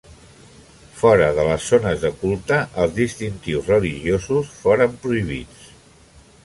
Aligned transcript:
Fora 1.01 1.27
de 1.39 1.43
les 1.49 1.67
zones 1.73 2.01
de 2.05 2.11
culte, 2.23 2.57
els 2.85 2.97
distintius 2.97 3.71
religiosos 3.75 4.53
foren 4.65 4.99
prohibits. 5.05 5.69